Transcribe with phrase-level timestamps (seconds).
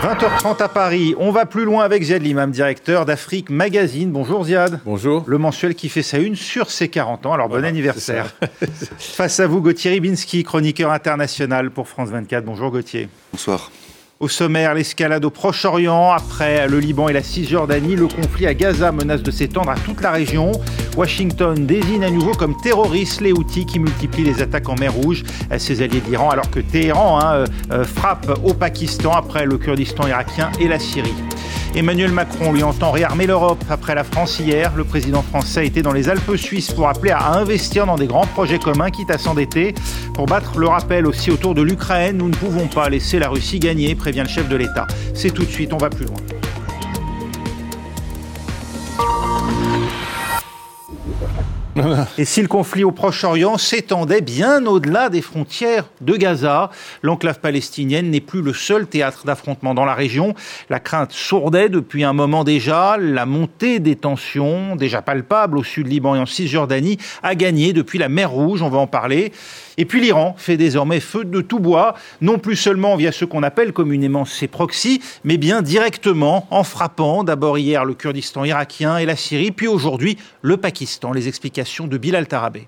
[0.00, 4.12] 20h30 à Paris, on va plus loin avec Ziad Limam, directeur d'Afrique Magazine.
[4.12, 4.80] Bonjour Ziad.
[4.84, 5.24] Bonjour.
[5.26, 8.32] Le mensuel qui fait sa une sur ses 40 ans, alors bon anniversaire.
[8.98, 12.44] Face à vous, Gauthier Ribinski, chroniqueur international pour France 24.
[12.44, 13.08] Bonjour Gauthier.
[13.32, 13.72] Bonsoir.
[14.20, 16.10] Au sommaire, l'escalade au Proche-Orient.
[16.10, 20.00] Après le Liban et la Cisjordanie, le conflit à Gaza menace de s'étendre à toute
[20.00, 20.50] la région.
[20.96, 25.22] Washington désigne à nouveau comme terroristes les outils qui multiplient les attaques en mer Rouge
[25.52, 29.56] à ses alliés d'Iran, alors que Téhéran hein, euh, euh, frappe au Pakistan après le
[29.56, 31.14] Kurdistan irakien et la Syrie.
[31.76, 34.72] Emmanuel Macron lui entend réarmer l'Europe après la France hier.
[34.74, 38.26] Le président français était dans les Alpes suisses pour appeler à investir dans des grands
[38.26, 39.74] projets communs, quitte à s'endetter.
[40.14, 43.60] Pour battre le rappel aussi autour de l'Ukraine, nous ne pouvons pas laisser la Russie
[43.60, 44.86] gagner, prévient le chef de l'État.
[45.12, 46.37] C'est tout de suite, on va plus loin.
[52.18, 56.70] Et si le conflit au Proche-Orient s'étendait bien au-delà des frontières de Gaza,
[57.02, 60.34] l'enclave palestinienne n'est plus le seul théâtre d'affrontement dans la région.
[60.70, 62.96] La crainte sourdait depuis un moment déjà.
[62.98, 67.98] La montée des tensions, déjà palpable au sud Liban et en Cisjordanie, a gagné depuis
[67.98, 68.62] la mer Rouge.
[68.62, 69.32] On va en parler.
[69.76, 73.44] Et puis l'Iran fait désormais feu de tout bois, non plus seulement via ce qu'on
[73.44, 79.06] appelle communément ses proxys, mais bien directement en frappant d'abord hier le Kurdistan irakien et
[79.06, 81.12] la Syrie, puis aujourd'hui le Pakistan.
[81.12, 82.66] Les explications de Bilal Tarabé.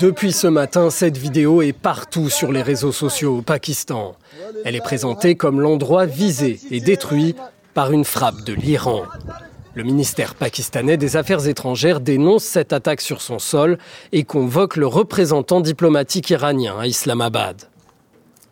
[0.00, 4.16] Depuis ce matin, cette vidéo est partout sur les réseaux sociaux au Pakistan.
[4.64, 7.34] Elle est présentée comme l'endroit visé et détruit
[7.74, 9.02] par une frappe de l'Iran.
[9.74, 13.78] Le ministère pakistanais des Affaires étrangères dénonce cette attaque sur son sol
[14.12, 17.68] et convoque le représentant diplomatique iranien à Islamabad.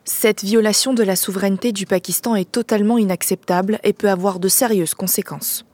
[0.04, 4.94] Cette violation de la souveraineté du Pakistan est totalement inacceptable et peut avoir de sérieuses
[4.94, 5.64] conséquences.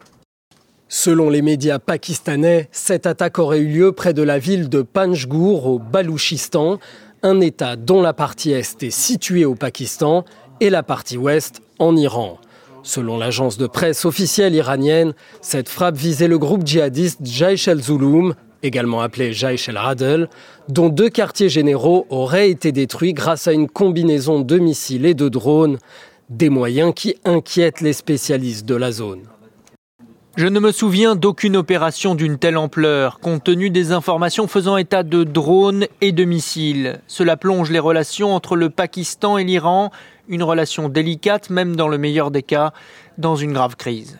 [0.88, 5.66] Selon les médias pakistanais, cette attaque aurait eu lieu près de la ville de Panjgur
[5.66, 6.78] au Balouchistan,
[7.24, 10.24] un État dont la partie est est située au Pakistan
[10.60, 12.38] et la partie ouest en Iran.
[12.84, 19.00] Selon l'agence de presse officielle iranienne, cette frappe visait le groupe djihadiste Jaish el-Zulum, également
[19.00, 20.28] appelé Jaish el-Radel,
[20.68, 25.28] dont deux quartiers généraux auraient été détruits grâce à une combinaison de missiles et de
[25.28, 25.78] drones,
[26.30, 29.22] des moyens qui inquiètent les spécialistes de la zone.
[30.36, 35.02] Je ne me souviens d'aucune opération d'une telle ampleur, compte tenu des informations faisant état
[35.02, 37.00] de drones et de missiles.
[37.06, 39.90] Cela plonge les relations entre le Pakistan et l'Iran,
[40.28, 42.74] une relation délicate même dans le meilleur des cas,
[43.16, 44.18] dans une grave crise.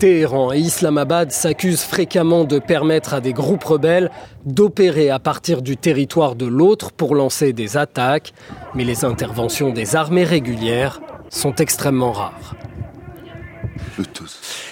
[0.00, 4.10] Téhéran et Islamabad s'accusent fréquemment de permettre à des groupes rebelles
[4.44, 8.32] d'opérer à partir du territoire de l'autre pour lancer des attaques,
[8.74, 11.00] mais les interventions des armées régulières
[11.30, 12.56] sont extrêmement rares.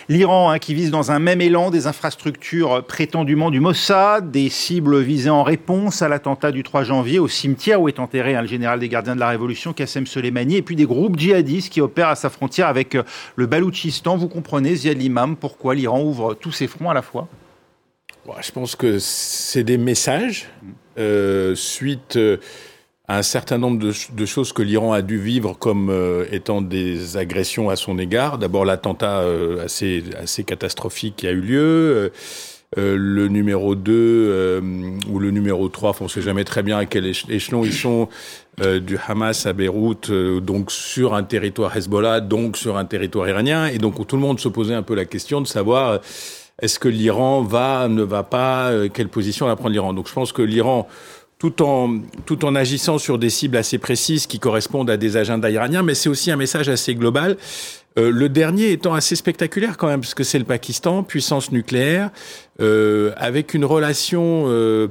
[0.08, 5.00] L'Iran hein, qui vise dans un même élan des infrastructures prétendument du Mossad, des cibles
[5.00, 8.48] visées en réponse à l'attentat du 3 janvier au cimetière où est enterré hein, le
[8.48, 12.08] général des gardiens de la Révolution, Qassem Soleimani, et puis des groupes djihadistes qui opèrent
[12.08, 13.02] à sa frontière avec euh,
[13.36, 14.16] le Baloutchistan.
[14.16, 17.28] Vous comprenez, Ziad Limam, pourquoi l'Iran ouvre tous ses fronts à la fois?
[18.40, 20.48] Je pense que c'est des messages
[20.98, 22.16] euh, suite...
[22.16, 22.38] Euh,
[23.08, 27.70] un certain nombre de, choses que l'Iran a dû vivre comme euh, étant des agressions
[27.70, 28.38] à son égard.
[28.38, 32.12] D'abord l'attentat euh, assez, assez catastrophique qui a eu lieu.
[32.76, 34.60] Euh, le numéro 2
[35.08, 38.08] ou le numéro 3, on ne sait jamais très bien à quel échelon ils sont,
[38.58, 43.68] du Hamas à Beyrouth, donc sur un territoire Hezbollah, donc sur un territoire iranien.
[43.68, 46.00] Et donc tout le monde se posait un peu la question de savoir
[46.60, 49.94] est-ce que l'Iran va, ne va pas, quelle position va prendre l'Iran.
[49.94, 50.88] Donc je pense que l'Iran
[51.38, 55.50] tout en, tout en agissant sur des cibles assez précises qui correspondent à des agendas
[55.50, 57.36] iraniens, mais c'est aussi un message assez global.
[57.98, 62.10] Euh, le dernier étant assez spectaculaire quand même, parce que c'est le Pakistan, puissance nucléaire,
[62.60, 64.88] euh, avec une relation euh,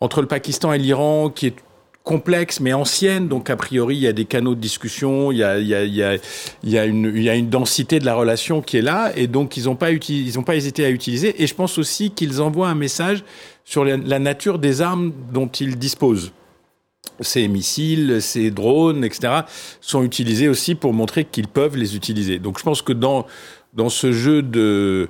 [0.00, 1.56] entre le Pakistan et l'Iran qui est
[2.06, 5.42] complexe mais ancienne, donc a priori il y a des canaux de discussion, il y
[5.42, 8.14] a, il y a, il y a, une, il y a une densité de la
[8.14, 9.88] relation qui est là, et donc ils n'ont pas,
[10.46, 11.42] pas hésité à utiliser.
[11.42, 13.24] Et je pense aussi qu'ils envoient un message
[13.64, 16.30] sur la nature des armes dont ils disposent.
[17.20, 19.40] Ces missiles, ces drones, etc.,
[19.80, 22.38] sont utilisés aussi pour montrer qu'ils peuvent les utiliser.
[22.38, 23.26] Donc je pense que dans,
[23.74, 25.08] dans ce jeu de...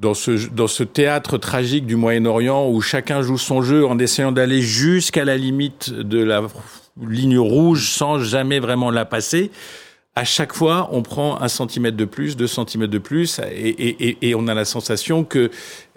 [0.00, 4.30] Dans ce, dans ce théâtre tragique du Moyen-Orient où chacun joue son jeu en essayant
[4.30, 6.42] d'aller jusqu'à la limite de la
[7.00, 9.50] ligne rouge sans jamais vraiment la passer,
[10.18, 14.48] à chaque fois, on prend un centimètre de plus, deux centimètres de plus, et, on
[14.48, 15.48] a la sensation qu'il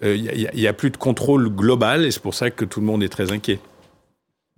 [0.04, 3.02] n'y euh, a, plus de contrôle global, et c'est pour ça que tout le monde
[3.02, 3.60] est très inquiet.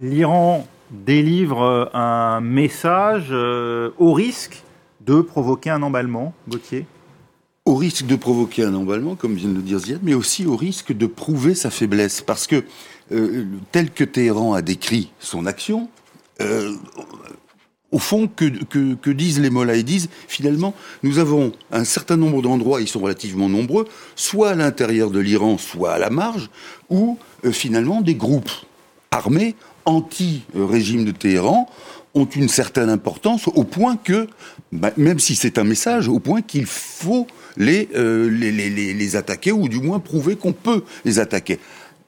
[0.01, 4.63] L'Iran délivre euh, un message euh, au risque
[4.99, 6.85] de provoquer un emballement, Gauthier?
[7.65, 10.57] Au risque de provoquer un emballement, comme vient de le dire Ziad, mais aussi au
[10.57, 12.21] risque de prouver sa faiblesse.
[12.21, 12.63] Parce que,
[13.71, 15.87] tel que Téhéran a décrit son action,
[17.93, 18.45] au fond, que,
[18.95, 20.73] que, disent les Mollahs Ils disent, finalement,
[21.03, 25.59] nous avons un certain nombre d'endroits, ils sont relativement nombreux, soit à l'intérieur de l'Iran,
[25.59, 26.49] soit à la marge,
[26.89, 28.49] où euh, finalement des groupes
[29.11, 29.55] armés
[29.85, 31.69] anti-régime de Téhéran
[32.15, 34.27] ont une certaine importance au point que,
[34.71, 37.27] bah, même si c'est un message, au point qu'il faut
[37.57, 41.59] les, euh, les, les, les, attaquer ou du moins prouver qu'on peut les attaquer.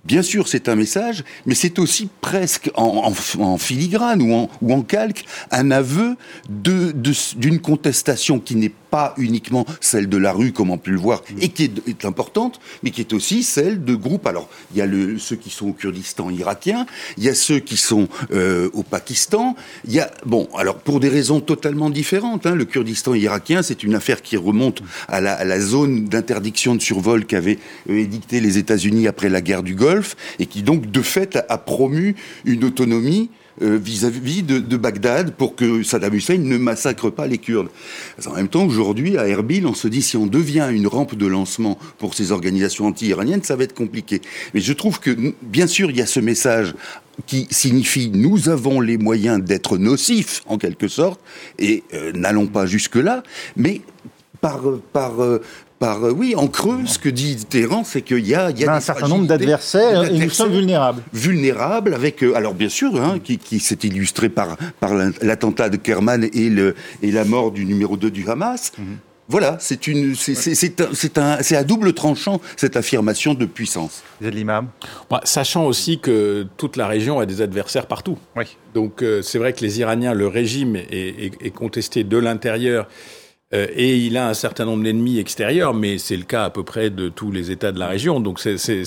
[0.05, 3.11] Bien sûr, c'est un message, mais c'est aussi presque en,
[3.57, 6.15] filigrane ou en, ou en, calque un aveu
[6.47, 10.97] d'une de, contestation qui n'est pas uniquement celle de la rue, comme on peut le
[10.97, 14.25] voir, et qui est, importante, mais qui est aussi celle de groupes.
[14.25, 16.85] Alors, il y a le, ceux qui sont au Kurdistan irakien,
[17.17, 19.57] il y a ceux qui sont euh, au Pakistan.
[19.83, 22.45] Il y a, bon, alors pour des raisons totalement différentes.
[22.45, 26.73] Hein, le Kurdistan irakien, c'est une affaire qui remonte à la, à la zone d'interdiction
[26.73, 27.59] de survol qu'avaient
[27.89, 31.57] euh, édicté les États-Unis après la guerre du Golfe, et qui donc de fait a
[31.57, 32.15] promu
[32.45, 33.29] une autonomie
[33.61, 37.69] euh, vis-à-vis de, Bagdad pour que Saddam Hussein ne massacre pas les Kurdes.
[38.25, 41.25] En même temps, aujourd'hui, à Erbil, on se dit si on devient une rampe de
[41.25, 44.21] lancement pour ces organisations anti-iraniennes, ça va être compliqué.
[44.53, 46.75] Mais je trouve que, bien sûr, il y a ce message
[47.27, 51.21] qui signifie nous avons les moyens d'être nocifs en quelque sorte
[51.57, 53.23] et euh, n'allons pas jusque là
[53.55, 53.81] mais
[54.41, 54.61] par,
[54.93, 55.41] par, euh,
[55.83, 58.75] euh, oui, en creux, ce que dit Téhéran, c'est qu'il y a, il y a
[58.75, 61.01] un certain nombre d'adversaires et nous sommes vulnérables.
[61.13, 66.23] Vulnérables avec, euh, alors bien sûr, hein, qui, s'est illustré par, par l'attentat de Kerman
[66.23, 68.71] et, le, et la mort du numéro 2 du Hamas.
[68.77, 68.97] Mhm.
[69.27, 74.03] Voilà, c'est une, c'est un, à double tranchant cette affirmation de puissance.
[74.21, 74.67] Vous êtes l'imam?
[75.23, 78.19] sachant aussi que toute la région a des adversaires partout.
[78.35, 78.55] Oui.
[78.75, 82.87] Donc euh, c'est vrai que les Iraniens, le régime est, est contesté de l'intérieur
[83.55, 86.63] euh, et il a un certain nombre d'ennemis extérieurs, mais c'est le cas à peu
[86.63, 88.19] près de tous les États de la région.
[88.19, 88.85] Donc c'est c'est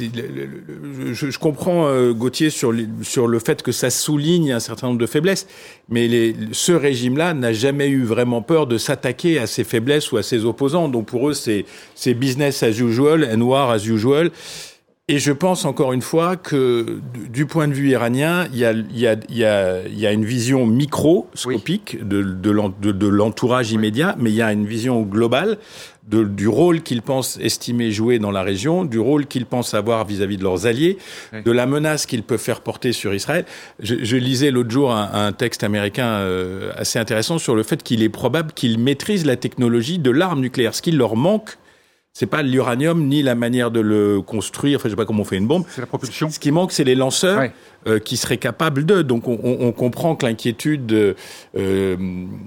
[0.00, 2.72] je, je, comprends euh, Gauthier sur,
[3.02, 5.46] sur le fait que ça souligne un certain nombre de faiblesses,
[5.88, 10.22] mais ce régime-là n'a jamais eu vraiment peur de s'attaquer à ses faiblesses ou à
[10.22, 10.88] ses opposants.
[10.88, 14.30] Donc pour eux, c'est business as usual war as usual.
[15.12, 18.72] Et je pense encore une fois que du point de vue iranien, il y a,
[18.72, 23.06] il y a, il y a, il y a une vision microscopique de, de, de
[23.08, 25.58] l'entourage immédiat, mais il y a une vision globale
[26.08, 30.06] de, du rôle qu'ils pensent estimer jouer dans la région, du rôle qu'ils pensent avoir
[30.06, 30.96] vis-à-vis de leurs alliés,
[31.44, 33.44] de la menace qu'ils peuvent faire porter sur Israël.
[33.80, 37.82] Je, je lisais l'autre jour un, un, texte américain euh, assez intéressant sur le fait
[37.82, 40.74] qu'il est probable qu'ils maîtrisent la technologie de l'arme nucléaire.
[40.74, 41.58] Ce qu'il leur manque,
[42.12, 44.78] c'est pas l'uranium ni la manière de le construire.
[44.78, 45.64] Enfin, je sais pas comment on fait une bombe.
[45.68, 46.28] C'est la propulsion.
[46.30, 47.48] Ce qui manque, c'est les lanceurs
[47.86, 49.02] euh, qui seraient capables de.
[49.02, 51.14] Donc, on, on comprend que l'inquiétude
[51.56, 51.96] euh,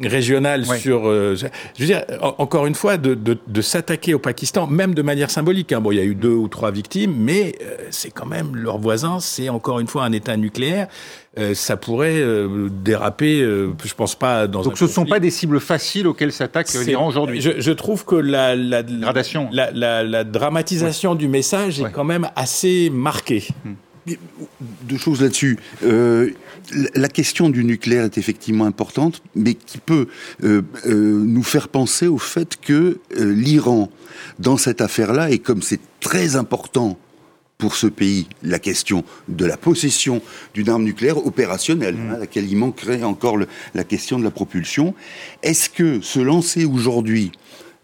[0.01, 1.07] régionale sur.
[1.09, 1.45] Euh, je
[1.79, 5.71] veux dire, encore une fois, de, de, de s'attaquer au Pakistan, même de manière symbolique.
[5.71, 5.81] Hein.
[5.81, 8.77] Bon, il y a eu deux ou trois victimes, mais euh, c'est quand même leur
[8.77, 9.19] voisin.
[9.19, 10.87] C'est encore une fois un État nucléaire.
[11.37, 15.19] Euh, ça pourrait euh, déraper, euh, je pense pas dans Donc ce ne sont pas
[15.19, 17.41] des cibles faciles auxquelles s'attaque l'Iran aujourd'hui.
[17.41, 18.83] Je, je, trouve que la, la,
[19.51, 23.49] la, la, dramatisation du message est quand même assez marquée.
[23.65, 23.73] Hmm.
[24.83, 25.57] Deux choses là-dessus.
[25.83, 26.31] Euh,
[26.93, 30.07] la question du nucléaire est effectivement importante, mais qui peut
[30.43, 33.89] euh, euh, nous faire penser au fait que l'Iran,
[34.37, 36.99] dans cette affaire-là, et comme c'est très important
[37.57, 40.21] pour ce pays la question de la possession
[40.53, 42.13] d'une arme nucléaire opérationnelle, mmh.
[42.13, 43.37] à laquelle il manquerait encore
[43.73, 44.93] la question de la propulsion.
[45.41, 47.31] Est-ce que se lancer aujourd'hui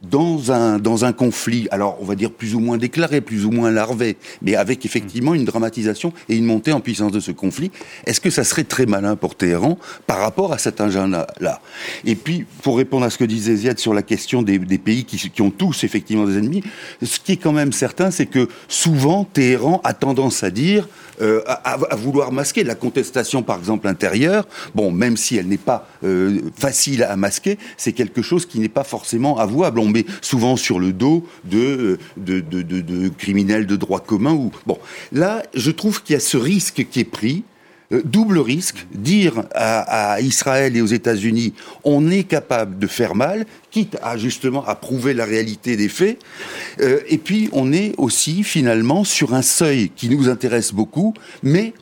[0.02, 3.52] dans un, dans un conflit, alors on va dire plus ou moins déclaré, plus ou
[3.52, 7.72] moins larvé, mais avec effectivement une dramatisation et une montée en puissance de ce conflit,
[8.06, 9.78] est-ce que ça serait très malin pour Téhéran
[10.08, 11.62] par rapport à cet agenda-là?
[12.06, 15.06] Et puis, pour répondre à ce que disait Ziad sur la question des, des pays
[15.06, 16.64] qui, qui, ont tous effectivement des ennemis,
[17.04, 20.88] ce qui est quand même certain, c'est que souvent Téhéran a tendance à dire
[21.22, 24.48] euh, à, vouloir masquer la contestation, par exemple intérieure.
[24.76, 28.70] Bon, même si elle n'est pas euh, facile à masquer, c'est quelque chose qui n'est
[28.70, 29.80] pas forcément avouable.
[29.80, 34.34] On met souvent sur le dos de, de, de, de criminels de droit commun.
[34.34, 34.80] Ou bon,
[35.12, 37.44] là, je trouve qu'il y a ce risque qui est pris
[37.92, 43.16] euh, double risque, dire à, à, Israël et aux États-Unis on est capable de faire
[43.16, 46.20] mal, quitte à justement à prouver la réalité des faits,
[46.80, 51.74] euh, et puis on est aussi finalement sur un seuil qui nous intéresse beaucoup, mais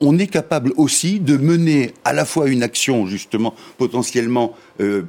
[0.00, 5.02] on est capable aussi de mener à la fois une action justement potentiellement, euh,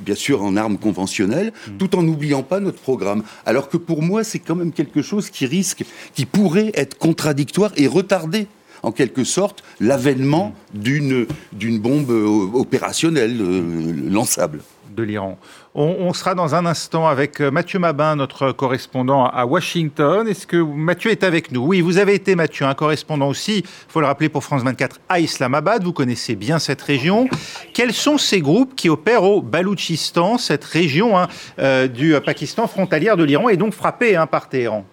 [0.00, 1.76] bien sûr en armes conventionnelles, mm.
[1.76, 3.22] tout en n'oubliant pas notre programme.
[3.46, 5.84] Alors que pour moi, c'est quand même quelque chose qui risque,
[6.14, 8.46] qui pourrait être contradictoire et retarder
[8.82, 11.26] en quelque sorte l'avènement d'une
[11.78, 14.60] bombe euh, opérationnelle euh, lançable.
[14.96, 15.38] de l'Iran.
[15.74, 20.26] On, sera dans un instant avec euh, Mathieu Mabin, notre correspondant à Washington.
[20.26, 21.64] Est-ce que Mathieu est avec nous?
[21.64, 24.98] Oui, vous avez été Mathieu, un correspondant aussi, il faut le rappeler pour France 24,
[25.08, 25.84] à Islamabad.
[25.84, 27.28] Vous connaissez bien cette région.
[27.74, 31.28] Quels sont ces groupes qui opèrent au Baloutchistan, cette région hein,
[31.86, 34.84] du Pakistan frontalière de l'Iran et donc frappée hein, par Téhéran?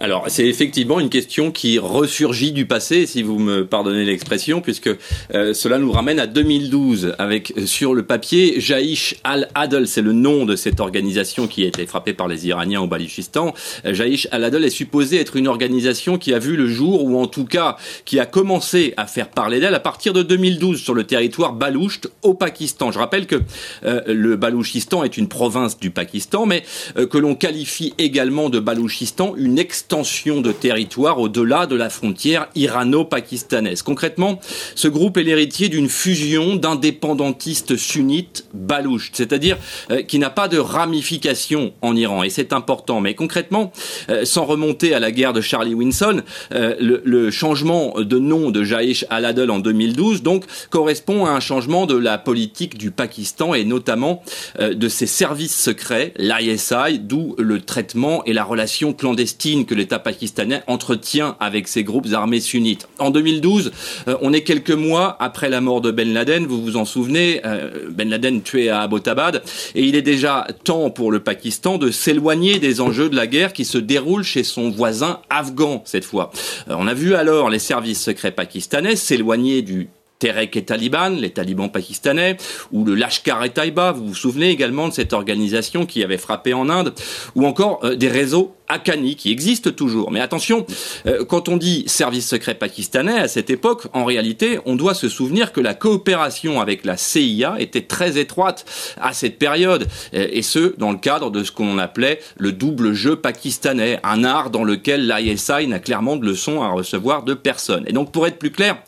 [0.00, 4.90] Alors, c'est effectivement une question qui ressurgit du passé, si vous me pardonnez l'expression, puisque
[5.34, 10.12] euh, cela nous ramène à 2012, avec euh, sur le papier Jaïch al-Adl, c'est le
[10.12, 13.54] nom de cette organisation qui a été frappée par les Iraniens au Balichistan.
[13.86, 17.26] Euh, Jaïch al-Adl est supposé être une organisation qui a vu le jour, ou en
[17.26, 21.04] tout cas qui a commencé à faire parler d'elle à partir de 2012 sur le
[21.04, 22.92] territoire baloucht au Pakistan.
[22.92, 23.42] Je rappelle que
[23.82, 26.62] le Balouchistan est une province du Pakistan, mais
[26.94, 32.48] que l'on qualifie également de Balouchistan une extension extension de territoire au-delà de la frontière
[32.54, 33.80] irano-pakistanaise.
[33.80, 34.38] Concrètement,
[34.74, 39.56] ce groupe est l'héritier d'une fusion d'indépendantistes sunnites balouches, c'est-à-dire
[39.90, 43.00] euh, qui n'a pas de ramification en Iran, et c'est important.
[43.00, 43.72] Mais concrètement,
[44.10, 46.20] euh, sans remonter à la guerre de Charlie Winson,
[46.52, 51.86] euh, le, changement de nom de Jaïch al-Adl en 2012 donc correspond à un changement
[51.86, 54.22] de la politique du Pakistan et notamment
[54.58, 60.62] de ses services secrets, l'ISI, d'où le traitement et la relation clandestine que l'État pakistanais
[60.66, 62.88] entretient avec ces groupes armés sunnites.
[62.98, 63.72] En 2012,
[64.08, 67.40] euh, on est quelques mois après la mort de Ben Laden, vous vous en souvenez,
[67.46, 69.42] euh, Ben Laden tué à Abbottabad,
[69.74, 73.52] et il est déjà temps pour le Pakistan de s'éloigner des enjeux de la guerre
[73.52, 76.30] qui se déroulent chez son voisin afghan cette fois.
[76.68, 81.30] Euh, on a vu alors les services secrets pakistanais s'éloigner du Terek et Taliban, les
[81.30, 82.36] talibans pakistanais,
[82.72, 86.54] ou le Lashkar et Taiba, vous vous souvenez également de cette organisation qui avait frappé
[86.54, 86.92] en Inde,
[87.36, 90.10] ou encore des réseaux Akani, qui existe toujours.
[90.10, 90.66] Mais attention,
[91.06, 95.08] euh, quand on dit service secret pakistanais à cette époque, en réalité, on doit se
[95.08, 98.64] souvenir que la coopération avec la CIA était très étroite
[99.00, 102.92] à cette période, euh, et ce, dans le cadre de ce qu'on appelait le double
[102.92, 107.84] jeu pakistanais, un art dans lequel l'ISI n'a clairement de leçons à recevoir de personne.
[107.86, 108.78] Et donc, pour être plus clair,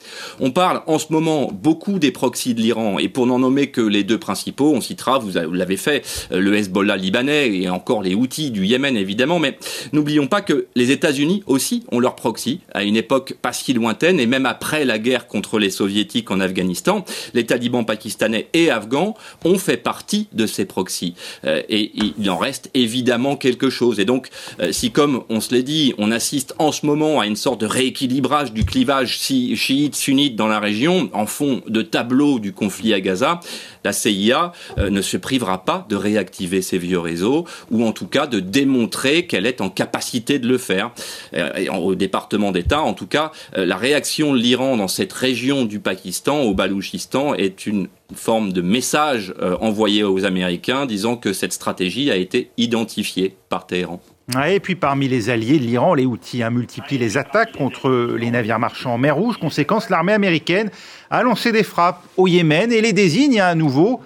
[0.40, 3.80] on parle en ce moment beaucoup des proxys de l'Iran, et pour n'en nommer que
[3.80, 8.14] les deux principaux, on citera, vous l'avez fait, euh, le Hezbollah libanais et encore les
[8.14, 9.56] outils du Yémen, évidemment, mais
[9.93, 14.21] N'oublions pas que les États-Unis aussi ont leur proxy à une époque pas si lointaine
[14.21, 19.15] et même après la guerre contre les soviétiques en Afghanistan, les talibans pakistanais et afghans
[19.45, 21.15] ont fait partie de ces proxys.
[21.45, 24.00] Euh, et il en reste évidemment quelque chose.
[24.00, 24.29] Et donc,
[24.61, 27.61] euh, si comme on se l'est dit, on assiste en ce moment à une sorte
[27.61, 33.00] de rééquilibrage du clivage chiite-sunnite dans la région, en fond de tableau du conflit à
[33.00, 33.41] Gaza,
[33.84, 38.06] la CIA euh, ne se privera pas de réactiver ces vieux réseaux, ou en tout
[38.06, 40.90] cas de démontrer qu'elle est en capacité de le faire.
[41.34, 45.64] Euh, au département d'État, en tout cas, euh, la réaction de l'Iran dans cette région
[45.64, 51.52] du Pakistan, au Balouchistan, est une forme de message envoyé aux Américains disant que cette
[51.52, 54.00] stratégie a été identifiée par Téhéran.
[54.46, 58.30] Et puis parmi les alliés de l'Iran, les Houthis hein, multiplient les attaques contre les
[58.30, 59.38] navires marchands en mer Rouge.
[59.38, 60.70] Conséquence, l'armée américaine
[61.10, 64.00] a lancé des frappes au Yémen et les désigne à nouveau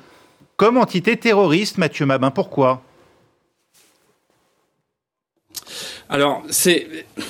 [0.57, 1.79] comme entité terroriste.
[1.79, 2.84] Mathieu Mabin, pourquoi?
[6.11, 6.87] Alors, c'est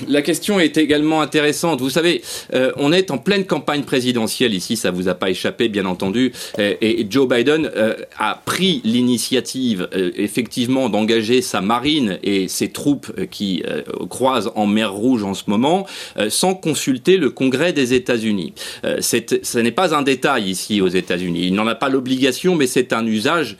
[0.08, 1.80] la question est également intéressante.
[1.80, 2.22] Vous savez,
[2.54, 6.32] euh, on est en pleine campagne présidentielle ici, ça vous a pas échappé, bien entendu.
[6.58, 13.12] Et, Joe Biden euh, a pris l'initiative, euh, effectivement, d'engager sa marine et ses troupes
[13.30, 13.62] qui
[14.08, 15.86] croisent en mer Rouge en ce moment,
[16.28, 18.54] sans consulter le Congrès des États-Unis.
[18.82, 21.46] ce n'est pas un détail ici aux États-Unis.
[21.46, 23.56] Il n'en a pas l'obligation, mais c'est un usage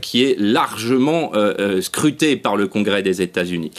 [0.00, 1.32] qui est largement
[1.80, 3.70] scruté par le Congrès des États-Unis.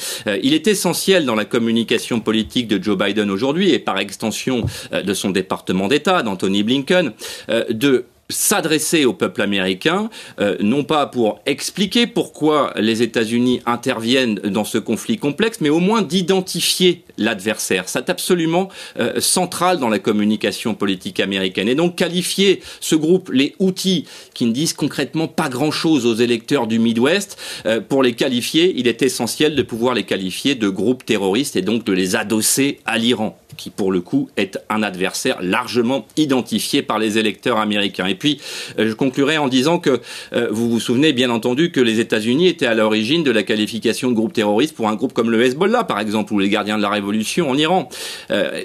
[0.42, 5.02] il était essentiel dans la communication politique de Joe Biden aujourd'hui et par extension euh,
[5.02, 7.14] de son département d'État, d'Anthony Blinken,
[7.48, 10.10] euh, de s'adresser au peuple américain,
[10.40, 15.80] euh, non pas pour expliquer pourquoi les États-Unis interviennent dans ce conflit complexe, mais au
[15.80, 17.84] moins d'identifier l'adversaire.
[17.88, 21.68] C'est absolument euh, central dans la communication politique américaine.
[21.70, 26.68] Et donc qualifier ce groupe, les outils, qui ne disent concrètement pas grand-chose aux électeurs
[26.68, 31.06] du Midwest, euh, pour les qualifier, il est essentiel de pouvoir les qualifier de groupes
[31.06, 35.38] terroristes et donc de les adosser à l'Iran qui pour le coup est un adversaire
[35.42, 38.08] largement identifié par les électeurs américains.
[38.08, 38.40] Et puis,
[38.80, 40.02] euh, je conclurai en disant que
[40.34, 44.10] euh, vous vous souvenez bien entendu que les États-Unis étaient à l'origine de la qualification
[44.10, 46.82] de groupe terroriste pour un groupe comme le Hezbollah, par exemple, ou les gardiens de
[46.82, 47.90] la révolution en Iran.
[48.32, 48.64] Euh,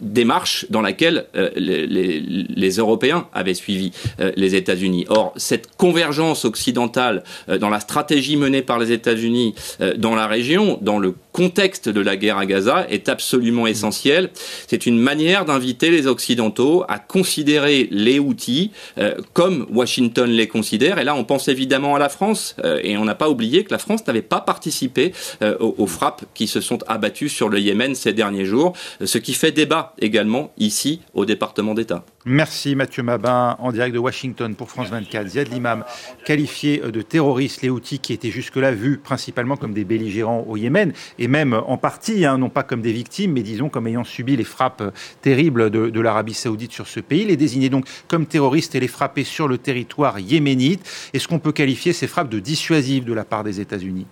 [0.00, 5.06] démarche dans laquelle euh, les, Européens avaient suivi euh, les États-Unis.
[5.08, 9.54] Or, cette convergence occidentale euh, dans la stratégie menée par les États-Unis
[9.96, 14.30] dans la région, dans le contexte de la guerre à Gaza, est absolument essentielle.
[14.66, 18.70] C'est une manière d'inviter les Occidentaux à considérer les Houthis,
[19.32, 20.98] comme Washington les considère.
[20.98, 23.78] Et là, on pense évidemment à la France, et on n'a pas oublié que la
[23.78, 25.12] France n'avait pas participé
[25.60, 28.72] aux, frappes qui se sont abattues sur le Yémen ces derniers jours,
[29.34, 32.04] fait débat également ici au département d'État.
[32.28, 35.28] Merci Mathieu Mabin, en direct de Washington pour France 24.
[35.28, 35.84] Ziad Limam,
[36.24, 40.92] qualifié de terroriste, les outils qui étaient jusque-là vus principalement comme des belligérants au Yémen,
[41.20, 44.36] et même en partie, hein, non pas comme des victimes, mais disons comme ayant subi
[44.36, 44.82] les frappes
[45.22, 49.22] terribles de l'Arabie saoudite sur ce pays, les désigner donc comme terroristes et les frapper
[49.22, 50.84] sur le territoire yéménite.
[51.12, 54.06] Est-ce qu'on peut qualifier ces frappes de dissuasives de la part des États-Unis?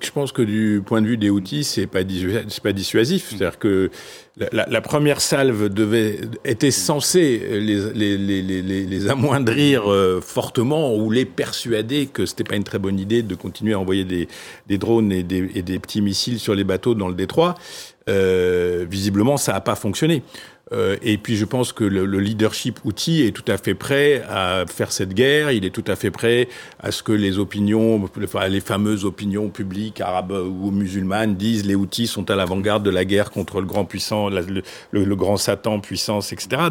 [0.00, 2.00] Je pense que du point de vue des outils, c'est pas
[2.48, 3.28] c'est pas dissuasif.
[3.28, 3.90] C'est-à-dire que
[4.36, 10.94] la, la, première salve devait était censée les les, les, les, les amoindrir euh, fortement
[10.94, 14.28] ou les persuader que c'était pas une très bonne idée de continuer à envoyer des,
[14.66, 17.54] des drones et des, et des petits missiles sur les bateaux dans le détroit.
[18.08, 20.22] Euh, visiblement, ça n'a pas fonctionné.
[20.72, 24.22] Euh, et puis je pense que le, le, leadership outil est tout à fait prêt
[24.28, 25.50] à faire cette guerre.
[25.50, 26.48] Il est tout à fait prêt
[26.78, 28.08] à ce que les opinions,
[28.48, 33.04] les fameuses opinions publiques arabes ou musulmanes disent les outils sont à l'avant-garde de la
[33.04, 36.62] guerre contre le grand puissant, le, grand Satan puissance, etc.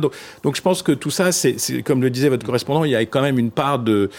[0.43, 3.01] Donc, je pense que tout ça, c'est comme le disait votre correspondant, il y a
[3.01, 4.09] quand même une part de,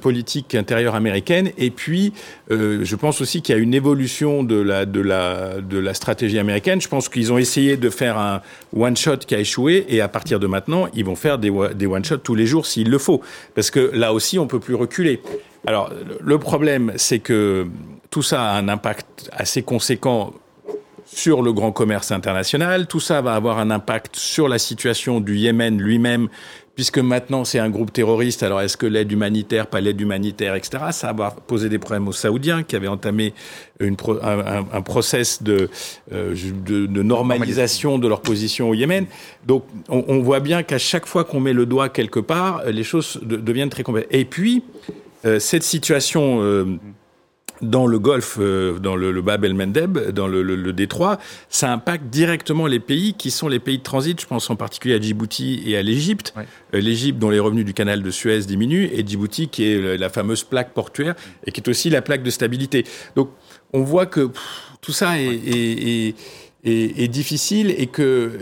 [0.00, 1.50] politique intérieure américaine.
[1.56, 2.12] Et puis
[2.50, 5.94] euh, je pense aussi qu'il y a une évolution de la de la de la
[5.94, 6.80] stratégie américaine.
[6.80, 8.42] Je pense qu'ils ont essayé de faire un
[8.76, 12.18] one qui a échoué et à partir de maintenant, ils vont faire des, des one-shots
[12.18, 13.20] tous les jours s'il le faut.
[13.54, 15.20] Parce que là aussi, on peut plus reculer.
[15.66, 17.66] Alors, le problème, c'est que
[18.10, 20.34] tout ça a un impact assez conséquent
[21.06, 22.86] sur le grand commerce international.
[22.86, 26.28] Tout ça va avoir un impact sur la situation du Yémen lui-même
[26.74, 30.84] puisque maintenant c'est un groupe terroriste, alors est-ce que l'aide humanitaire, pas l'aide humanitaire, etc.,
[30.90, 33.32] ça va poser des problèmes aux Saoudiens qui avaient entamé
[33.80, 33.94] un,
[34.72, 35.70] un, process de,
[36.12, 36.34] euh,
[36.66, 39.06] de, normalisation de leur position au Yémen.
[39.46, 42.84] Donc on, on voit bien qu'à chaque fois qu'on met le doigt quelque part, les
[42.84, 44.08] choses deviennent très complexes.
[44.10, 44.64] Et puis,
[45.24, 46.42] euh, cette situation...
[46.42, 46.78] Euh,
[47.62, 51.18] dans le Golfe, euh, dans le, le Bab el-Mendeb, dans le, le, le, détroit,
[51.48, 54.20] ça impacte directement les pays qui sont les pays de transit.
[54.20, 56.34] Je pense en particulier à Djibouti et à l'Égypte.
[56.36, 56.46] Ouais.
[56.74, 60.08] Euh, L'Égypte dont les revenus du canal de Suez diminuent et Djibouti qui est la
[60.08, 61.14] fameuse plaque portuaire
[61.46, 62.84] et qui est aussi la plaque de stabilité.
[63.16, 63.30] Donc
[63.72, 64.42] on voit que pff,
[64.80, 66.14] tout ça est, est,
[66.64, 68.32] est, est, difficile et que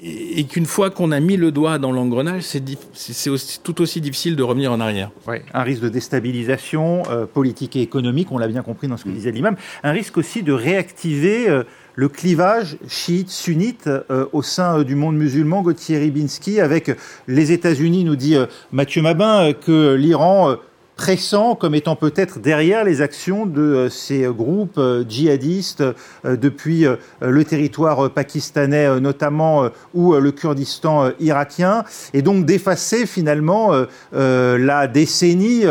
[0.00, 2.62] et qu'une fois qu'on a mis le doigt dans l'engrenage, c'est
[3.62, 5.10] tout aussi difficile de revenir en arrière.
[5.26, 9.04] Ouais, un risque de déstabilisation euh, politique et économique, on l'a bien compris dans ce
[9.04, 9.56] que disait l'imam.
[9.82, 11.64] Un risque aussi de réactiver euh,
[11.96, 15.62] le clivage chiite-sunnite euh, au sein du monde musulman.
[15.62, 16.92] Gauthier Ribinski, avec
[17.26, 18.36] les États-Unis, nous dit
[18.70, 20.58] Mathieu Mabin que l'Iran
[20.98, 26.84] pressant comme étant peut-être derrière les actions de euh, ces groupes euh, djihadistes euh, depuis
[27.20, 33.72] le territoire pakistanais notamment ou le Kurdistan irakien et donc d'effacer finalement
[34.12, 35.62] la décennie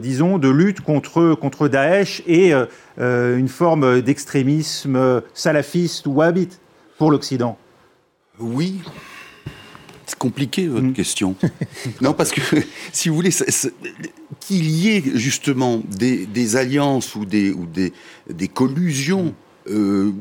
[0.00, 2.52] disons de lutte contre contre Daesh et
[2.98, 6.60] une forme d'extrémisme salafiste ou wahhabite
[6.98, 7.56] pour l'Occident.
[8.38, 8.80] Oui,
[10.06, 10.92] c'est compliqué votre mmh.
[10.92, 11.34] question.
[12.00, 12.40] non, parce que
[12.92, 13.30] si vous voulez,
[14.40, 17.92] qu'il y ait justement des, des, alliances ou des, ou des,
[18.30, 19.34] des collusions
[19.68, 20.12] euh,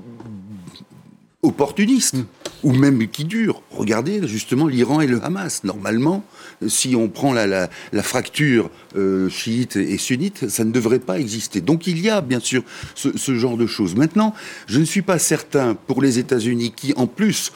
[1.43, 2.26] opportunistes, mmh.
[2.63, 3.62] ou même qui durent.
[3.69, 5.63] Regardez justement l'Iran et le Hamas.
[5.63, 6.26] Normalement,
[6.67, 11.19] si on prend la, la, la fracture euh, chiite et sunnite, ça ne devrait pas
[11.19, 11.62] exister.
[11.62, 12.63] Donc il y a bien sûr
[12.95, 13.95] ce, ce genre de choses.
[13.95, 14.34] Maintenant,
[14.65, 17.52] je ne suis pas certain pour les États-Unis qui, en plus,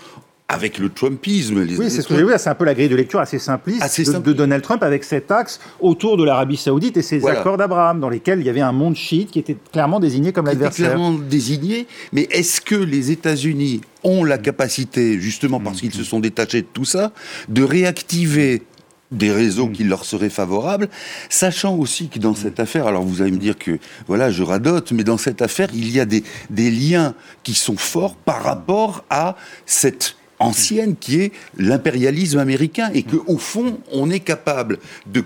[0.50, 1.64] avec le Trumpisme.
[1.64, 2.34] Les oui, c'est ce que j'ai vu.
[2.38, 5.04] C'est un peu la grille de lecture assez simpliste assez de, de, Donald Trump avec
[5.04, 7.40] cet axe autour de l'Arabie Saoudite et ses voilà.
[7.40, 10.48] accords d'Abraham, dans lesquels il y avait un monde chiite qui était clairement désigné comme
[10.48, 10.88] l'adversaire.
[10.88, 11.86] Clairement désigné.
[12.14, 16.68] Mais est-ce que les États-Unis ont la capacité, justement parce qu'ils se sont détachés de
[16.74, 17.12] tout ça,
[17.48, 18.64] de réactiver
[19.12, 20.90] des réseaux qui leur seraient favorables,
[21.30, 24.92] sachant aussi que dans cette affaire, alors vous allez me dire que voilà, je radote,
[24.92, 29.04] mais dans cette affaire, il y a des, des liens qui sont forts par rapport
[29.10, 29.36] à
[29.66, 35.24] cette ancienne qui est l'impérialisme américain et que au fond on est capable de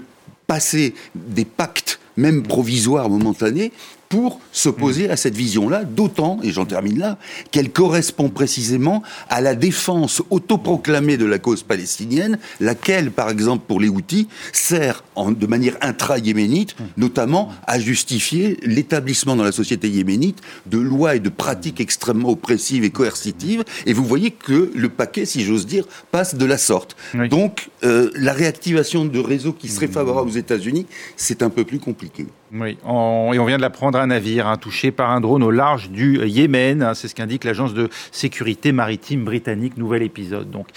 [0.47, 3.71] passer des pactes même provisoires momentanés
[4.13, 7.17] pour s'opposer à cette vision-là, d'autant, et j'en termine là,
[7.49, 13.79] qu'elle correspond précisément à la défense autoproclamée de la cause palestinienne, laquelle, par exemple, pour
[13.79, 20.41] les outils, sert en, de manière intra-yéménite, notamment à justifier l'établissement dans la société yéménite
[20.67, 23.63] de lois et de pratiques extrêmement oppressives et coercitives.
[23.87, 26.95] Et vous voyez que le paquet, si j'ose dire, passe de la sorte.
[27.15, 27.29] Oui.
[27.29, 30.85] Donc, euh, la réactivation de réseaux qui seraient favorables aux États-Unis,
[31.17, 32.27] c'est un peu plus compliqué.
[32.55, 35.89] Oui, et on vient de l'apprendre, un navire hein, touché par un drone au large
[35.89, 36.83] du Yémen.
[36.83, 39.75] Hein, c'est ce qu'indique l'agence de sécurité maritime britannique.
[39.75, 40.51] Nouvel épisode.
[40.51, 40.67] Donc,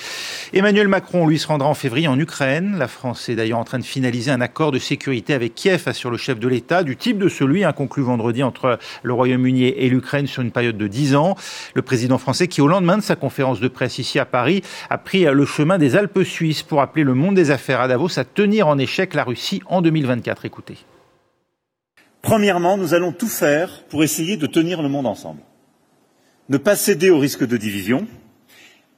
[0.55, 2.77] Emmanuel Macron, lui, se rendra en février en Ukraine.
[2.79, 6.11] La France est d'ailleurs en train de finaliser un accord de sécurité avec Kiev, assure
[6.11, 9.91] le chef de l'État, du type de celui hein, conclu vendredi entre le Royaume-Uni et
[9.91, 11.37] l'Ukraine sur une période de 10 ans.
[11.75, 14.97] Le président français, qui au lendemain de sa conférence de presse ici à Paris, a
[14.97, 18.25] pris le chemin des Alpes suisses pour appeler le monde des affaires à Davos à
[18.25, 20.47] tenir en échec la Russie en 2024.
[20.47, 20.79] Écoutez.
[22.27, 25.43] Premièrement, nous allons tout faire pour essayer de tenir le monde ensemble.
[26.49, 28.09] Ne pas céder au risque de division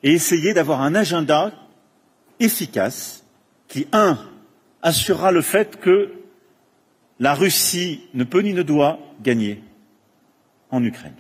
[0.03, 1.53] et essayer d'avoir un agenda
[2.41, 3.27] efficace
[3.69, 4.19] qui, un,
[4.81, 6.11] assurera le fait que
[7.21, 9.63] la Russie ne peut ni ne doit gagner
[10.71, 11.17] en Ukraine.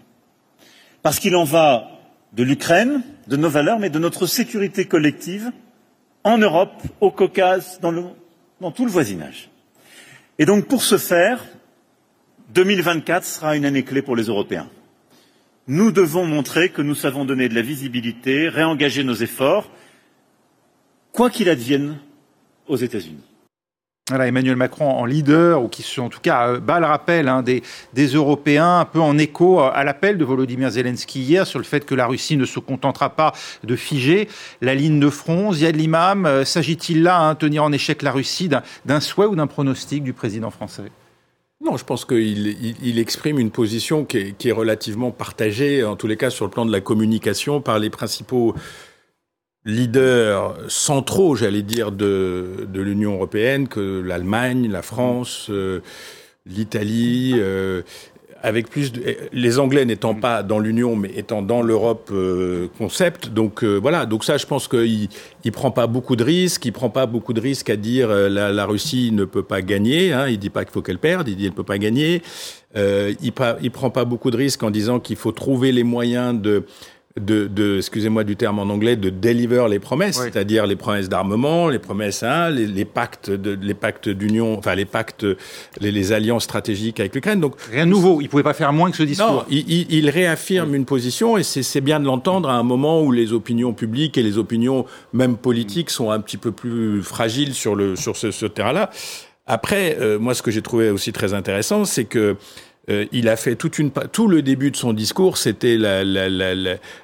[1.03, 1.91] Parce qu'il en va
[2.33, 5.53] de l'Ukraine, de nos valeurs, mais de notre sécurité collective
[6.25, 7.93] en Europe, au Caucase, dans,
[8.63, 9.51] dans tout le voisinage.
[10.39, 11.45] Et donc, pour ce faire,
[12.49, 14.69] 2024 sera une année clé pour les Européens.
[15.67, 19.71] Nous devons montrer que nous savons donner de la visibilité, réengager nos efforts,
[21.13, 21.99] quoi qu'il advienne
[22.67, 23.23] aux États-Unis.
[24.09, 27.43] Voilà, Emmanuel Macron en leader, ou qui en tout cas euh, bat le rappel hein,
[27.43, 27.63] des,
[28.07, 31.95] Européens, un peu en écho à l'appel de Volodymyr Zelensky hier sur le fait que
[31.95, 33.35] la Russie ne se contentera pas
[33.65, 34.27] de figer
[34.63, 35.53] la ligne de front.
[35.53, 38.49] Ziad Limam, euh, s'agit-il là de hein, tenir en échec la Russie
[38.87, 40.91] d'un souhait ou d'un pronostic du président français?
[41.77, 46.45] Je pense qu'il exprime une position qui est, relativement partagée, en tous les cas sur
[46.45, 48.55] le plan de la communication, par les principaux
[49.65, 55.81] leaders centraux, j'allais dire, de, de l'Union européenne, que l'Allemagne, la France, euh,
[56.47, 57.83] l'Italie, euh,
[58.43, 63.29] avec plus de, les Anglais n'étant pas dans l'Union mais étant dans l'Europe euh, concept.
[63.29, 64.07] Donc euh, voilà.
[64.07, 65.09] Donc ça je pense qu'il
[65.45, 66.65] il prend pas beaucoup de risques.
[66.65, 69.63] Il prend pas beaucoup de risques à dire euh, la, la, Russie ne peut pas
[69.63, 71.29] gagner hein, il dit pas qu'il faut qu'elle perde.
[71.29, 72.23] Il dit elle ne peut pas gagner.
[72.77, 76.65] Il, il prend pas beaucoup de risques en disant qu'il faut trouver les moyens de
[77.19, 81.69] de, de excusez-moi du terme en anglais, de deliver les promesses, c'est-à-dire les promesses d'armement,
[81.69, 85.27] les promesses, hein, les, les, pactes, de, les pactes d'union, enfin les pactes,
[85.81, 87.41] les, les alliances stratégiques avec l'Ukraine.
[87.41, 88.21] Donc rien de nouveau.
[88.21, 89.33] Il pouvait pas faire moins que ce discours.
[89.33, 93.13] Non, il, il, réaffirme une position et c'est bien de l'entendre à un moment où
[93.13, 97.75] les opinions publiques et les opinions même politiques sont un petit peu plus fragiles sur
[97.75, 98.91] le sur ce, ce terrain-là.
[99.51, 102.37] Après, euh, moi, ce que j'ai trouvé aussi très intéressant, c'est que
[102.91, 106.29] euh, il a fait toute une, tout le début de son discours, c'était la, la,
[106.29, 106.55] la,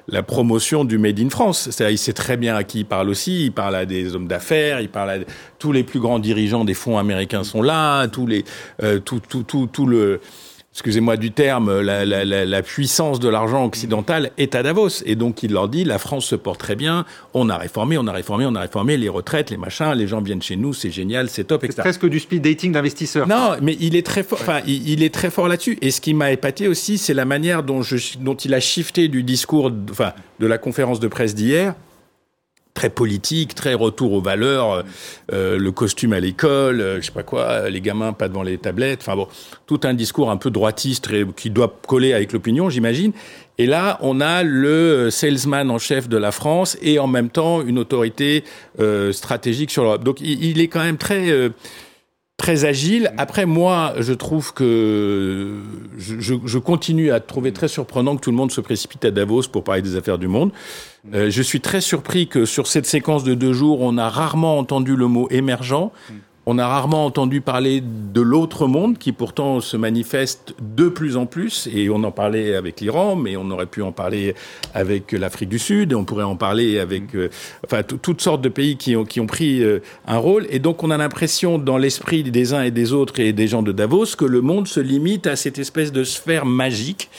[0.07, 1.69] la, promotion du Made in France.
[1.69, 3.45] C'est-à-dire, il sait très bien à qui il parle aussi.
[3.45, 5.17] Il parle à des hommes d'affaires, il parle à
[5.59, 8.43] tous les plus grands dirigeants des fonds américains sont là, tous les,
[8.83, 10.19] euh, tout, tout, tout, tout le
[10.75, 15.03] excusez-moi du terme, la, la, la, puissance de l'argent occidental est à Davos.
[15.05, 18.05] Et donc il leur dit, la France se porte très bien, on a réformé, on
[18.07, 20.91] a réformé, on a réformé les retraites, les machins, les gens viennent chez nous, c'est
[20.91, 21.75] génial, c'est top, etc.
[21.77, 23.25] C'est presque du speed dating d'investisseurs.
[23.25, 25.77] Non, mais il est très fort, enfin, il, est très fort là-dessus.
[25.81, 29.07] Et ce qui m'a épaté aussi, c'est la manière dont, je, dont il a shifté
[29.07, 30.11] du discours, enfin,
[30.41, 31.73] de la conférence de presse d'hier
[32.75, 34.83] très politique, très retour aux valeurs,
[35.33, 38.59] euh, le costume à l'école, euh, je sais pas quoi, les gamins pas devant les
[38.59, 39.27] tablettes, enfin bon,
[39.65, 43.13] tout un discours un peu droitiste qui doit coller avec l'opinion, j'imagine.
[43.57, 47.61] Et là, on a le salesman en chef de la France et en même temps
[47.61, 48.43] une autorité
[48.79, 50.03] euh, stratégique sur l'Europe.
[50.03, 51.49] Donc il, est quand même très euh,
[52.37, 53.13] très agile.
[53.17, 55.57] Après, moi, je trouve que
[55.97, 59.43] je, je, continue à trouver très surprenant que tout le monde se précipite à Davos
[59.43, 60.51] pour parler des affaires du monde.
[61.13, 64.57] Euh, je suis très surpris que sur cette séquence de deux jours, on a rarement
[64.57, 65.91] entendu le mot émergent.
[66.47, 71.25] On a rarement entendu parler de l'autre monde qui pourtant se manifeste de plus en
[71.25, 74.35] plus et on en parlait avec l'Iran mais on aurait pu en parler
[74.75, 77.29] avec l'Afrique du Sud et on pourrait en parler avec euh,
[77.65, 80.45] enfin toutes sortes de pays qui ont qui ont pris euh, un rôle.
[80.51, 83.63] Et donc on a l'impression dans l'esprit des uns et des autres et des gens
[83.63, 87.09] de Davos que le monde se limite à cette espèce de sphère magique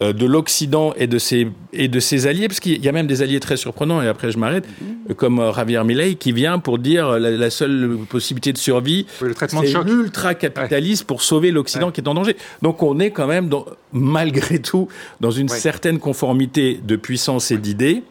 [0.00, 3.22] de l'Occident et de ses et de ses alliés, parce qu'il y a même des
[3.22, 4.00] alliés très surprenants.
[4.00, 5.14] Et après, je m'arrête, mhm.
[5.14, 9.06] comme euh, Javier Milei qui vient pour dire euh, la, seule possibilité de survie,
[9.48, 12.36] c'est l'ultra capitaliste pour sauver l'Occident qui est en danger.
[12.62, 14.88] Donc, on est quand même, dans, malgré tout,
[15.20, 18.02] dans une certaine conformité de puissance et d'idées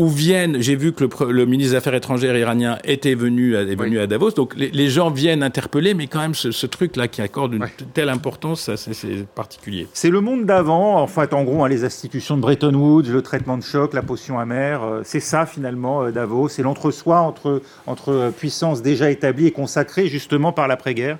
[0.00, 4.00] où viennent, j'ai vu que le, ministre des Affaires étrangères iranien était venu, est venu
[4.00, 7.66] à Davos, donc les, gens viennent interpeller, mais quand même ce, truc-là qui accorde une
[7.92, 9.88] telle importance, c'est particulier.
[9.92, 13.20] C'est le monde d'avant, en fait, en gros, hein, les institutions de Bretton Woods, le
[13.20, 17.60] traitement de choc, la potion amère, euh, c'est ça finalement euh, Davos, c'est l'entre-soi entre,
[17.86, 21.18] entre puissances déjà établies et consacrées justement par l'après-guerre.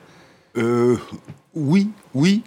[0.57, 0.97] Euh,
[1.55, 2.43] Oui, oui,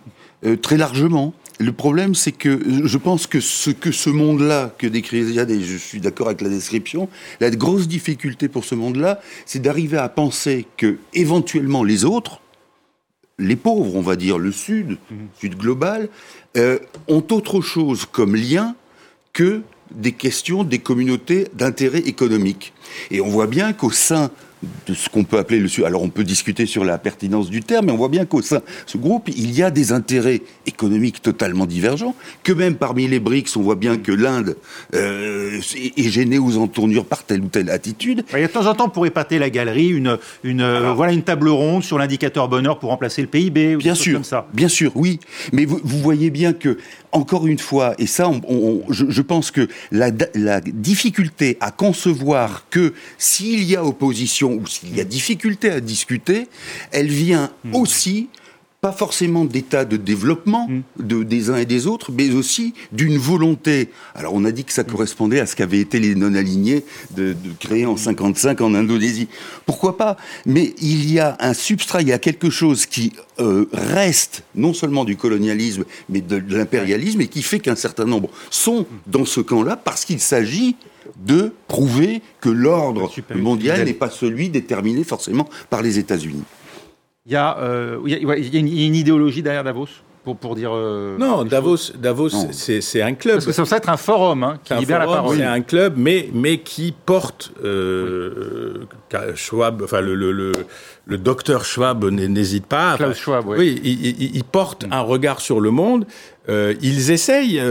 [0.64, 1.36] très largement.
[1.64, 5.62] Le problème, c'est que je pense que ce que ce monde-là que décrit Ziad, et
[5.62, 7.08] je suis d'accord avec la description,
[7.40, 12.42] la grosse difficulté pour ce monde-là, c'est d'arriver à penser que éventuellement les autres
[13.40, 14.98] les pauvres, on va dire le Sud,
[15.40, 16.10] Sud global,
[16.58, 18.76] euh, ont autre chose comme lien
[19.32, 22.74] que des questions des communautés d'intérêt économique.
[23.10, 24.32] Et on voit bien qu'au sein
[24.88, 25.70] de ce qu'on peut appeler le...
[25.86, 28.58] Alors on peut discuter sur la pertinence du terme, mais on voit bien qu'au sein
[28.58, 33.20] de ce groupe, il y a des intérêts économiques totalement divergents, que même parmi les
[33.20, 34.56] BRICS, on voit bien que l'Inde
[34.96, 35.60] euh,
[35.98, 38.24] est gênée aux entournures par telle ou telle attitude.
[38.34, 41.14] Il y a de temps en temps, pour épater la galerie, une, une, euh, voilà
[41.14, 43.76] une table ronde sur l'indicateur bonheur pour remplacer le PIB.
[43.76, 44.48] Ou bien sûr, comme ça.
[44.54, 45.20] bien sûr, oui.
[45.52, 46.78] Mais vous, vous voyez bien que
[47.14, 48.30] encore une fois, et ça,
[48.90, 50.12] je, pense que la,
[50.62, 56.48] difficulté à concevoir que s'il y a opposition ou s'il y a difficulté à discuter,
[56.92, 57.76] elle vient hmm.
[57.76, 58.30] aussi
[58.84, 60.82] pas forcément d'état de développement mm.
[61.00, 63.88] de, des uns et des autres, mais aussi d'une volonté.
[64.14, 66.84] Alors on a dit que ça correspondait à ce qu'avaient été les non-alignés
[67.16, 69.30] de, de, créer en 55 en Indonésie.
[69.66, 70.18] Pourquoi pas?
[70.46, 74.74] Mais il y a un substrat, il y a quelque chose qui euh, reste non
[74.74, 79.24] seulement du colonialisme, mais de, de l'impérialisme, et qui fait qu'un certain nombre sont dans
[79.24, 80.76] ce camp-là parce qu'il s'agit
[81.26, 86.44] de prouver que l'ordre mondial n'est pas celui déterminé forcément par les États-Unis.
[87.26, 89.88] Il y, a, euh, il, y a, il y a une idéologie derrière Davos
[90.26, 90.72] pour, pour dire.
[90.74, 93.36] Euh, non, Davos, Davos, c'est un club.
[93.36, 95.38] Parce que ça être un forum hein, qui libère la parole.
[95.38, 98.84] C'est un club, mais, mais qui porte euh,
[99.36, 100.52] Schwab, enfin le, le, le,
[101.06, 102.96] le docteur Schwab n'hésite pas.
[102.98, 103.56] Klaus Schwab, oui.
[103.58, 106.06] Oui, il, il, porte un regard sur le monde.
[106.50, 107.62] Euh, ils essayent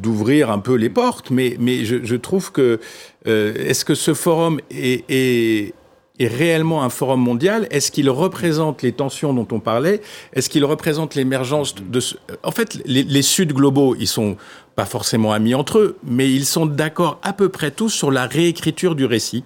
[0.00, 2.78] d'ouvrir un peu les portes, mais, mais je, je trouve que
[3.24, 5.74] est-ce que ce forum est, est,
[6.18, 7.66] est réellement un forum mondial.
[7.70, 10.00] Est-ce qu'il représente les tensions dont on parlait?
[10.32, 12.00] Est-ce qu'il représente l'émergence de...
[12.00, 12.16] Ce...
[12.42, 14.36] En fait, les, les Suds globaux, ils sont
[14.74, 18.26] pas forcément amis entre eux, mais ils sont d'accord à peu près tous sur la
[18.26, 19.42] réécriture du récit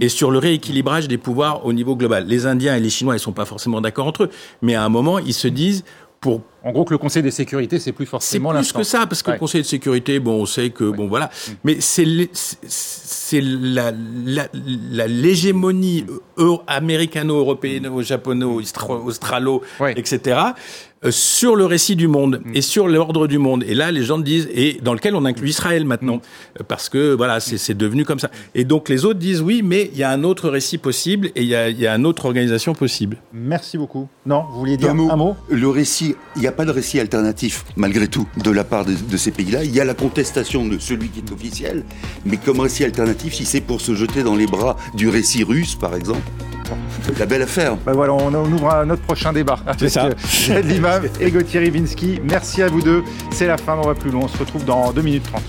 [0.00, 2.24] et sur le rééquilibrage des pouvoirs au niveau global.
[2.28, 4.30] Les Indiens et les Chinois, ils sont pas forcément d'accord entre eux,
[4.62, 5.82] mais à un moment, ils se disent
[6.20, 9.06] pour en gros, que le Conseil de sécurité, c'est plus forcément C'est plus que ça,
[9.06, 11.26] parce que le Conseil de sécurité, bon, on sait que, bon, voilà.
[11.26, 11.50] Mm.
[11.62, 16.04] Mais c'est c'est la, la, l'hégémonie
[16.66, 18.60] américano-européenne, japono,
[19.04, 19.62] australo,
[19.94, 20.50] etc., euh,
[21.10, 22.50] sur le récit du monde mm.
[22.54, 23.64] et sur l'ordre du monde.
[23.66, 26.64] Et là, les gens disent, et dans lequel on inclut Israël maintenant, mm.
[26.68, 28.30] parce que voilà, c'est devenu comme ça.
[28.54, 31.42] Et donc les autres disent oui, mais il y a un autre récit possible et
[31.42, 33.18] il y a, y a une autre organisation possible.
[33.32, 34.08] Merci beaucoup.
[34.24, 37.64] Non, vous vouliez dire un mot, Le récit, il n'y a pas de récit alternatif,
[37.76, 39.64] malgré tout, de la part de, de ces pays-là.
[39.64, 41.84] Il y a la contestation de celui qui est officiel,
[42.24, 45.74] mais comme récit alternatif, si c'est pour se jeter dans les bras du récit russe,
[45.74, 46.22] par exemple,
[47.18, 47.76] la belle affaire.
[47.84, 49.58] Ben voilà, on, ouvre notre prochain débat.
[49.78, 50.08] C'est ça.
[50.50, 52.20] Ed Limam et Gauthier Rivinsky.
[52.22, 53.02] Merci à vous deux.
[53.30, 54.22] C'est la fin, on va plus loin.
[54.24, 55.42] On se retrouve dans 2 minutes 30.